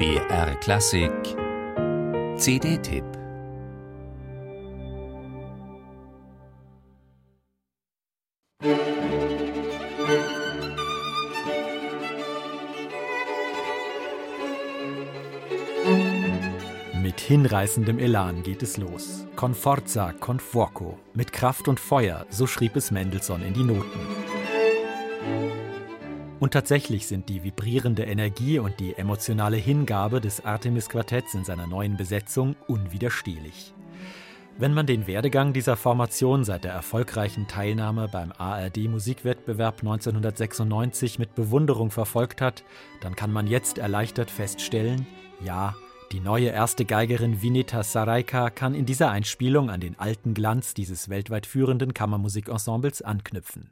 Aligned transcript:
BR 0.00 0.54
Klassik 0.60 1.12
CD-Tipp 2.38 3.04
Mit 17.02 17.20
hinreißendem 17.20 17.98
Elan 17.98 18.42
geht 18.42 18.62
es 18.62 18.78
los. 18.78 19.26
Con 19.36 19.54
forza, 19.54 20.14
con 20.18 20.40
fuoco. 20.40 20.98
Mit 21.12 21.30
Kraft 21.34 21.68
und 21.68 21.78
Feuer, 21.78 22.24
so 22.30 22.46
schrieb 22.46 22.74
es 22.76 22.90
Mendelssohn 22.90 23.42
in 23.42 23.52
die 23.52 23.64
Noten. 23.64 24.19
Und 26.40 26.54
tatsächlich 26.54 27.06
sind 27.06 27.28
die 27.28 27.44
vibrierende 27.44 28.04
Energie 28.04 28.58
und 28.58 28.80
die 28.80 28.96
emotionale 28.96 29.58
Hingabe 29.58 30.22
des 30.22 30.42
Artemis-Quartetts 30.42 31.34
in 31.34 31.44
seiner 31.44 31.66
neuen 31.66 31.98
Besetzung 31.98 32.56
unwiderstehlich. 32.66 33.74
Wenn 34.56 34.72
man 34.72 34.86
den 34.86 35.06
Werdegang 35.06 35.52
dieser 35.52 35.76
Formation 35.76 36.44
seit 36.44 36.64
der 36.64 36.72
erfolgreichen 36.72 37.46
Teilnahme 37.46 38.08
beim 38.08 38.32
ARD-Musikwettbewerb 38.32 39.80
1996 39.80 41.18
mit 41.18 41.34
Bewunderung 41.34 41.90
verfolgt 41.90 42.40
hat, 42.40 42.64
dann 43.02 43.14
kann 43.14 43.32
man 43.32 43.46
jetzt 43.46 43.76
erleichtert 43.76 44.30
feststellen, 44.30 45.06
ja, 45.44 45.74
die 46.10 46.20
neue 46.20 46.48
erste 46.48 46.86
Geigerin 46.86 47.40
Vinita 47.40 47.82
Saraika 47.82 48.50
kann 48.50 48.74
in 48.74 48.86
dieser 48.86 49.10
Einspielung 49.10 49.70
an 49.70 49.80
den 49.80 49.98
alten 49.98 50.34
Glanz 50.34 50.74
dieses 50.74 51.08
weltweit 51.08 51.46
führenden 51.46 51.94
Kammermusikensembles 51.94 53.02
anknüpfen. 53.02 53.70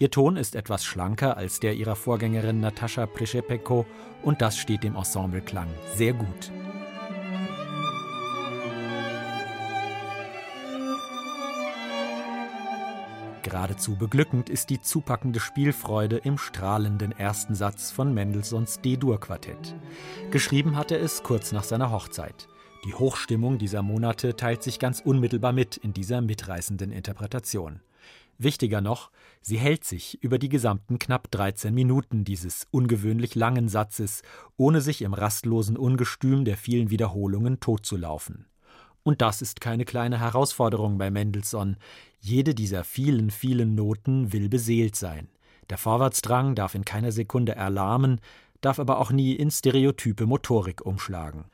Ihr 0.00 0.10
Ton 0.10 0.38
ist 0.38 0.56
etwas 0.56 0.82
schlanker 0.82 1.36
als 1.36 1.60
der 1.60 1.74
ihrer 1.74 1.94
Vorgängerin 1.94 2.58
Natascha 2.58 3.04
Prischepeko 3.04 3.84
und 4.22 4.40
das 4.40 4.56
steht 4.56 4.82
dem 4.82 4.96
Ensembleklang 4.96 5.68
sehr 5.94 6.14
gut. 6.14 6.50
Geradezu 13.42 13.96
beglückend 13.96 14.48
ist 14.48 14.70
die 14.70 14.80
zupackende 14.80 15.38
Spielfreude 15.38 16.16
im 16.16 16.38
strahlenden 16.38 17.12
ersten 17.12 17.54
Satz 17.54 17.90
von 17.90 18.14
Mendelssohns 18.14 18.80
D-Dur-Quartett. 18.80 19.76
Geschrieben 20.30 20.76
hat 20.76 20.92
er 20.92 21.02
es 21.02 21.22
kurz 21.22 21.52
nach 21.52 21.64
seiner 21.64 21.90
Hochzeit. 21.90 22.48
Die 22.86 22.94
Hochstimmung 22.94 23.58
dieser 23.58 23.82
Monate 23.82 24.34
teilt 24.34 24.62
sich 24.62 24.78
ganz 24.78 25.00
unmittelbar 25.00 25.52
mit 25.52 25.76
in 25.76 25.92
dieser 25.92 26.22
mitreißenden 26.22 26.90
Interpretation. 26.90 27.80
Wichtiger 28.42 28.80
noch, 28.80 29.10
sie 29.42 29.58
hält 29.58 29.84
sich 29.84 30.22
über 30.22 30.38
die 30.38 30.48
gesamten 30.48 30.98
knapp 30.98 31.30
13 31.30 31.74
Minuten 31.74 32.24
dieses 32.24 32.66
ungewöhnlich 32.70 33.34
langen 33.34 33.68
Satzes, 33.68 34.22
ohne 34.56 34.80
sich 34.80 35.02
im 35.02 35.12
rastlosen 35.12 35.76
Ungestüm 35.76 36.44
der 36.44 36.56
vielen 36.56 36.90
Wiederholungen 36.90 37.60
totzulaufen. 37.60 38.46
Und 39.02 39.20
das 39.22 39.42
ist 39.42 39.60
keine 39.60 39.84
kleine 39.84 40.20
Herausforderung 40.20 40.98
bei 40.98 41.10
Mendelssohn. 41.10 41.76
Jede 42.18 42.54
dieser 42.54 42.84
vielen, 42.84 43.30
vielen 43.30 43.74
Noten 43.74 44.32
will 44.32 44.48
beseelt 44.48 44.96
sein. 44.96 45.28
Der 45.68 45.78
Vorwärtsdrang 45.78 46.54
darf 46.54 46.74
in 46.74 46.84
keiner 46.84 47.12
Sekunde 47.12 47.54
erlahmen, 47.54 48.20
darf 48.60 48.78
aber 48.78 48.98
auch 48.98 49.10
nie 49.10 49.34
in 49.34 49.50
stereotype 49.50 50.26
Motorik 50.26 50.84
umschlagen. 50.84 51.44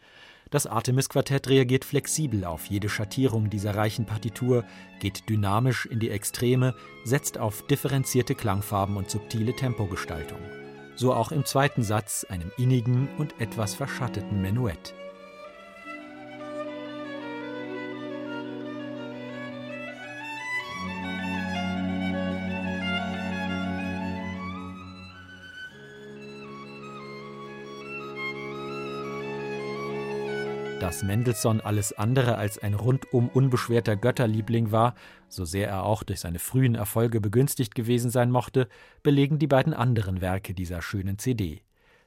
Das 0.57 0.67
Artemis-Quartett 0.67 1.51
reagiert 1.51 1.85
flexibel 1.85 2.47
auf 2.47 2.65
jede 2.65 2.89
Schattierung 2.89 3.51
dieser 3.51 3.77
reichen 3.77 4.07
Partitur, 4.07 4.65
geht 5.01 5.29
dynamisch 5.29 5.85
in 5.85 6.01
die 6.01 6.09
Extreme, 6.09 6.75
setzt 7.05 7.37
auf 7.37 7.67
differenzierte 7.67 8.35
Klangfarben 8.35 8.97
und 8.97 9.11
subtile 9.11 9.55
Tempogestaltung. 9.55 10.39
So 10.95 11.13
auch 11.13 11.31
im 11.31 11.45
zweiten 11.45 11.83
Satz, 11.83 12.25
einem 12.31 12.51
innigen 12.57 13.07
und 13.19 13.39
etwas 13.39 13.75
verschatteten 13.75 14.41
Menuett. 14.41 14.95
Dass 30.87 31.03
Mendelssohn 31.03 31.61
alles 31.61 31.93
andere 31.93 32.39
als 32.39 32.61
ein 32.61 32.75
rundum 32.75 33.29
unbeschwerter 33.29 33.97
Götterliebling 33.97 34.71
war, 34.71 34.95
so 35.29 35.45
sehr 35.45 35.67
er 35.67 35.83
auch 35.83 36.05
durch 36.05 36.21
seine 36.21 36.39
frühen 36.39 36.77
Erfolge 36.77 37.21
begünstigt 37.21 37.75
gewesen 37.75 38.09
sein 38.09 38.31
mochte, 38.31 38.69
belegen 39.03 39.41
die 39.41 39.49
beiden 39.49 39.75
anderen 39.75 40.21
Werke 40.21 40.55
dieser 40.55 40.83
schönen 40.83 41.19
CD. 41.19 41.63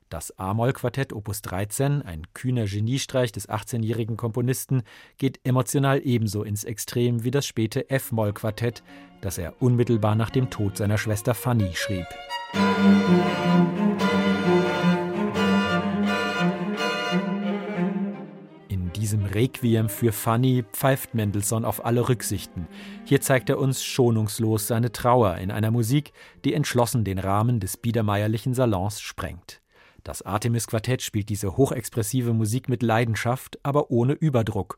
Das 0.07 0.39
A-Moll-Quartett 0.39 1.11
Opus 1.11 1.41
13, 1.41 2.03
ein 2.03 2.21
kühner 2.33 2.67
Geniestreich 2.67 3.33
des 3.33 3.49
18-jährigen 3.49 4.15
Komponisten, 4.15 4.83
geht 5.17 5.41
emotional 5.43 5.99
ebenso 6.01 6.43
ins 6.43 6.63
Extrem 6.63 7.25
wie 7.25 7.31
das 7.31 7.45
späte 7.45 7.89
F-Moll-Quartett, 7.89 8.81
das 9.19 9.37
er 9.37 9.61
unmittelbar 9.61 10.15
nach 10.15 10.29
dem 10.29 10.49
Tod 10.49 10.77
seiner 10.77 10.97
Schwester 10.97 11.33
Fanny 11.33 11.71
schrieb. 11.73 12.07
Musik 12.53 13.88
diesem 19.09 19.25
Requiem 19.25 19.89
für 19.89 20.11
Fanny 20.11 20.63
pfeift 20.71 21.15
Mendelssohn 21.15 21.65
auf 21.65 21.83
alle 21.83 22.07
Rücksichten. 22.07 22.67
Hier 23.05 23.21
zeigt 23.21 23.49
er 23.49 23.57
uns 23.57 23.83
schonungslos 23.83 24.67
seine 24.67 24.91
Trauer 24.91 25.37
in 25.37 25.49
einer 25.49 25.71
Musik, 25.71 26.13
die 26.45 26.53
entschlossen 26.53 27.03
den 27.03 27.17
Rahmen 27.17 27.59
des 27.59 27.77
biedermeierlichen 27.77 28.53
Salons 28.53 29.01
sprengt. 29.01 29.63
Das 30.03 30.21
Artemis-Quartett 30.21 31.01
spielt 31.01 31.29
diese 31.29 31.57
hochexpressive 31.57 32.33
Musik 32.33 32.69
mit 32.69 32.83
Leidenschaft, 32.83 33.57
aber 33.63 33.89
ohne 33.89 34.13
Überdruck, 34.13 34.77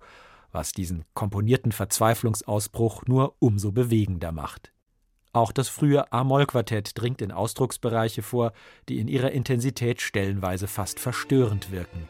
was 0.53 0.71
diesen 0.71 1.03
komponierten 1.13 1.73
Verzweiflungsausbruch 1.73 3.03
nur 3.07 3.35
umso 3.39 3.73
bewegender 3.73 4.31
macht. 4.31 4.71
Auch 5.33 5.51
das 5.51 5.67
frühe 5.67 6.09
A-Moll-Quartett 6.13 6.91
dringt 6.97 7.21
in 7.21 7.33
Ausdrucksbereiche 7.33 8.21
vor, 8.21 8.53
die 8.87 8.99
in 8.99 9.09
ihrer 9.09 9.31
Intensität 9.31 9.99
stellenweise 9.99 10.69
fast 10.69 11.01
verstörend 11.01 11.69
wirken. 11.71 12.07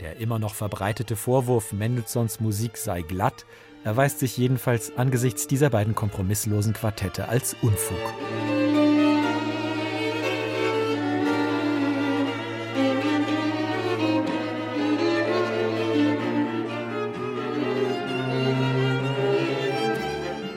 Der 0.00 0.16
immer 0.16 0.38
noch 0.38 0.54
verbreitete 0.54 1.16
Vorwurf, 1.16 1.72
Mendelssohns 1.72 2.40
Musik 2.40 2.76
sei 2.76 3.02
glatt, 3.02 3.46
erweist 3.84 4.18
sich 4.18 4.36
jedenfalls 4.36 4.96
angesichts 4.96 5.46
dieser 5.46 5.70
beiden 5.70 5.94
kompromisslosen 5.94 6.72
Quartette 6.72 7.28
als 7.28 7.54
Unfug. 7.62 7.98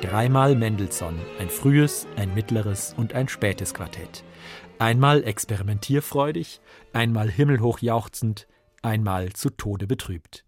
Dreimal 0.02 0.56
Mendelssohn, 0.56 1.20
ein 1.38 1.50
frühes, 1.50 2.08
ein 2.16 2.34
mittleres 2.34 2.96
und 2.98 3.14
ein 3.14 3.28
spätes 3.28 3.74
Quartett. 3.74 4.24
Einmal 4.80 5.24
experimentierfreudig, 5.24 6.60
einmal 6.92 7.30
himmelhoch 7.30 7.80
jauchzend, 7.80 8.48
einmal 8.88 9.34
zu 9.34 9.50
Tode 9.50 9.86
betrübt. 9.86 10.44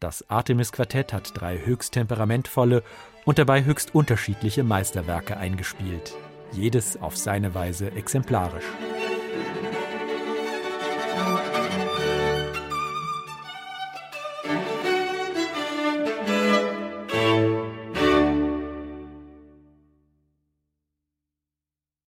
Das 0.00 0.28
Artemis-Quartett 0.30 1.12
hat 1.12 1.32
drei 1.34 1.58
höchst 1.58 1.92
temperamentvolle 1.92 2.82
und 3.24 3.38
dabei 3.38 3.64
höchst 3.64 3.94
unterschiedliche 3.94 4.64
Meisterwerke 4.64 5.36
eingespielt, 5.36 6.14
jedes 6.52 7.00
auf 7.00 7.16
seine 7.16 7.54
Weise 7.54 7.92
exemplarisch. 7.92 8.64